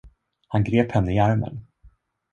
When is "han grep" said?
0.47-0.91